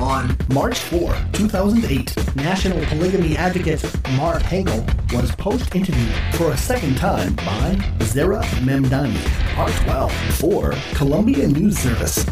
[0.00, 7.34] On March 4, 2008, national polygamy advocate Mark Henkel was post-interviewed for a second time
[7.34, 9.18] by Zehra Mamdani,
[9.56, 12.24] Part 12, for Columbia News Service.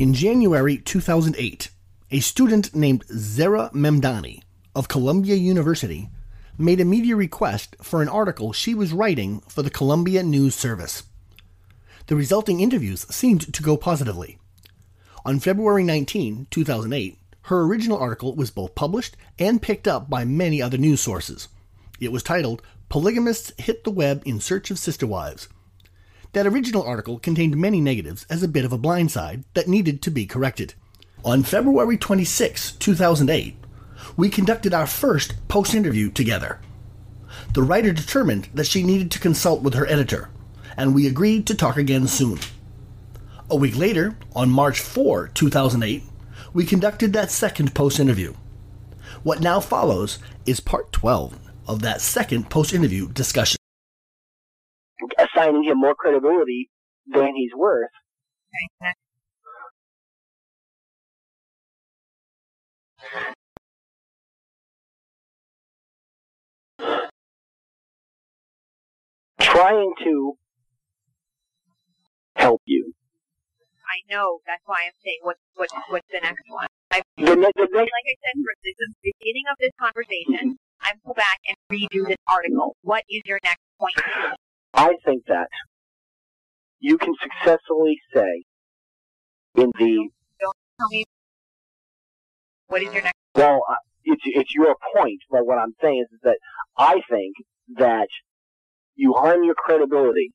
[0.00, 1.70] In January 2008,
[2.10, 4.42] a student named Zehra Mamdani
[4.74, 6.10] of Columbia University
[6.58, 11.04] made a media request for an article she was writing for the Columbia News Service.
[12.08, 14.38] The resulting interviews seemed to go positively.
[15.26, 20.62] On February 19, 2008, her original article was both published and picked up by many
[20.62, 21.48] other news sources.
[21.98, 25.48] It was titled Polygamists Hit the Web in Search of Sister Wives.
[26.32, 30.12] That original article contained many negatives as a bit of a blindside that needed to
[30.12, 30.74] be corrected.
[31.24, 33.56] On February 26, 2008,
[34.16, 36.60] we conducted our first post interview together.
[37.52, 40.30] The writer determined that she needed to consult with her editor,
[40.76, 42.38] and we agreed to talk again soon.
[43.48, 46.02] A week later, on March 4, 2008,
[46.52, 48.34] we conducted that second post interview.
[49.22, 51.38] What now follows is part 12
[51.68, 53.56] of that second post interview discussion.
[55.16, 56.70] Assigning him more credibility
[57.06, 57.88] than he's worth.
[69.38, 70.36] Trying to
[72.34, 72.75] help you.
[73.96, 74.40] I know.
[74.46, 76.66] That's why I'm saying what what what's the next one.
[76.90, 80.96] I The, ne- the like I said for the, the beginning of this conversation, I'm
[81.06, 82.76] go back and redo this article.
[82.82, 83.94] What is your next point?
[84.74, 85.48] I think that
[86.80, 88.44] you can successfully say
[89.56, 90.10] in the
[90.40, 91.04] Don't tell me
[92.66, 93.16] what is your next.
[93.34, 93.62] well,
[94.04, 96.36] it's it's your point, but what I'm saying is that
[96.76, 97.34] I think
[97.78, 98.08] that
[98.94, 100.32] you harm your credibility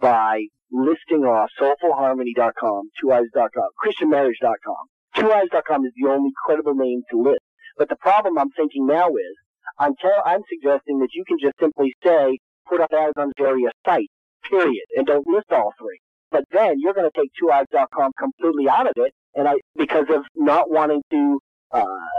[0.00, 4.84] by listing off soulfulharmony.com, twowives.com, christianmarriage.com.
[5.16, 7.40] Twowives.com is the only credible name to list.
[7.76, 9.34] But the problem I'm thinking now is
[9.78, 12.38] I'm I'm suggesting that you can just simply say
[12.68, 14.12] put up ads on various sites,
[14.48, 15.98] period, and don't list all three.
[16.30, 20.22] But then you're going to take twowives.com completely out of it, and I because of
[20.36, 21.40] not wanting to
[21.72, 22.10] uh,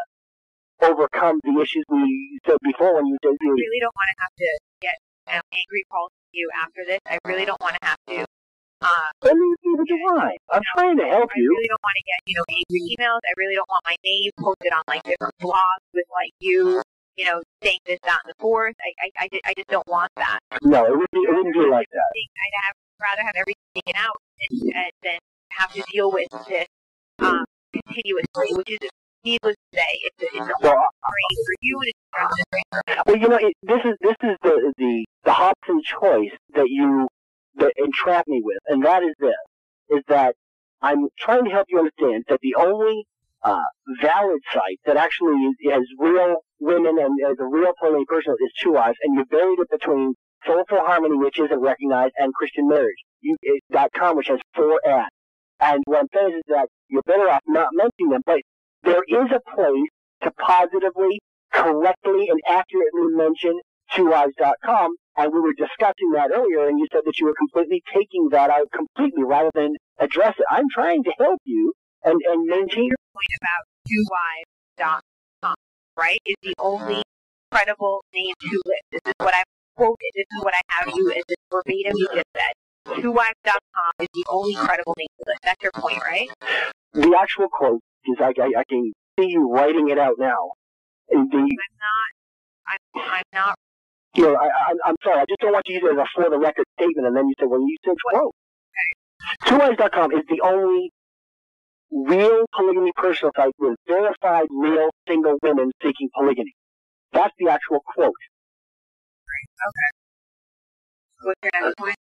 [0.81, 4.35] overcome the issues we said before when you said I really don't want to have
[4.37, 4.49] to
[4.81, 4.97] get
[5.35, 6.99] um, angry calls you after this.
[7.07, 8.25] I really don't want to have to.
[8.81, 10.33] Uh, Let me neither do I.
[10.51, 11.45] I'm trying to help I you.
[11.45, 13.21] I really don't want to get you know angry emails.
[13.21, 16.81] I really don't want my name posted on like different blogs with like you,
[17.15, 18.73] you know, saying this, that, and the fourth.
[18.81, 20.39] I, I, I, just, I just don't want that.
[20.63, 22.09] No, it wouldn't, be, it wouldn't be like that.
[22.09, 24.17] I I'd have rather have everything taken out
[24.49, 25.19] and, and than
[25.61, 26.65] have to deal with this
[27.19, 28.89] um, continuously, which is
[29.23, 30.73] needless to say, it's it's a Well,
[31.05, 32.25] for you and it's a
[32.71, 32.95] for me.
[33.05, 37.07] well, you know, it, this is this is the the the Hobson choice that you
[37.55, 39.31] that entrap me with, and that is this:
[39.89, 40.35] is that
[40.81, 43.05] I'm trying to help you understand that the only
[43.41, 43.63] uh,
[44.01, 45.35] valid site that actually
[45.71, 49.59] has real women and as a real polygamy person is Two Wives, and you buried
[49.59, 50.15] it between
[50.45, 53.01] Soulful Harmony, which isn't recognized, and Christian Marriage.
[53.21, 55.15] You, it, dot com, which has four ads.
[55.61, 58.41] And what I'm saying is that you're better off not mentioning them, but
[58.83, 59.91] there is a place
[60.23, 61.21] to positively,
[61.53, 63.61] correctly, and accurately mention
[63.95, 68.29] twowives.com, and we were discussing that earlier, and you said that you were completely taking
[68.31, 70.45] that out completely rather than address it.
[70.49, 71.73] I'm trying to help you
[72.03, 75.55] and, and maintain your Point about twowives.com,
[75.97, 77.03] right, is the only
[77.51, 78.83] credible name to list.
[78.91, 80.11] This is what I've quoted.
[80.15, 83.03] This is what I have you as this verbatim you just said.
[83.03, 85.39] Twowives.com is the only credible name to list.
[85.43, 86.29] That's your point, right?
[86.93, 90.51] the actual quote, is I, I, I can see you writing it out now.
[91.09, 91.47] And the, I'm
[91.83, 92.11] not.
[92.67, 93.55] I'm, I'm not.
[94.15, 94.49] You know, I,
[94.85, 96.65] I'm sorry, I just don't want you to use it as a for the record
[96.77, 98.35] statement, and then you say, well, you said quote.
[99.45, 100.91] Twowives.com is the only
[101.91, 106.53] real polygamy personal site with verified real single women seeking polygamy.
[107.13, 108.13] That's the actual quote.
[111.77, 111.95] Point?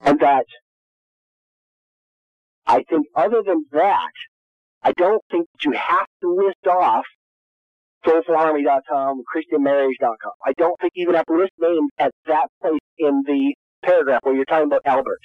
[0.00, 0.46] And that
[2.66, 4.12] I think other than that,
[4.82, 7.04] I don't think that you have to list off
[8.06, 10.32] soulfulharmony.com, christianmarriage.com.
[10.44, 14.20] I don't think you even have to list names at that place in the paragraph
[14.22, 15.20] where you're talking about Albert.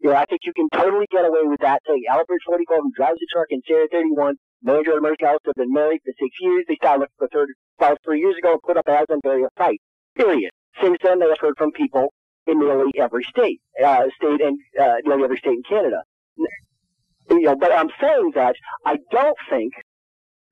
[0.00, 2.92] You know, I think you can totally get away with that saying Albert 44 who
[2.94, 6.12] drives a truck in Sierra 31, manager of the Mercy House, have been married for
[6.18, 6.64] six years.
[6.68, 9.50] They started looking for third, about three years ago and put up ads on various
[9.56, 9.82] sites.
[10.16, 10.50] Period.
[10.82, 12.12] Since then, they have heard from people
[12.46, 16.02] in nearly every state, uh, state and uh, nearly every state in Canada.
[17.30, 19.72] You know, but I'm saying that I don't think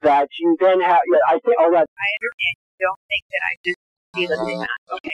[0.02, 1.00] that you then have.
[1.10, 1.58] Yeah, I think that.
[1.58, 2.56] I understand.
[2.78, 3.76] You don't think that I just
[4.14, 4.58] Okay.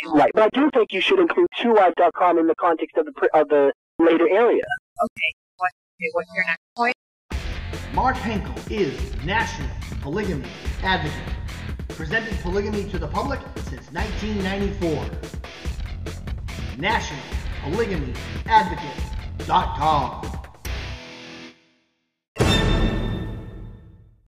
[0.09, 3.49] Right, but I do think you should include twowives.com in the context of the of
[3.49, 4.65] the later area.
[5.05, 5.35] Okay.
[5.57, 5.71] What,
[6.01, 6.95] okay, what's your next point?
[7.95, 9.71] Mark Henkel is national
[10.03, 10.49] polygamy
[10.83, 11.35] advocate,
[11.91, 15.07] presented polygamy to the public since 1994.
[16.79, 17.21] National
[17.63, 18.15] polygamy
[18.47, 20.48] advocate.com.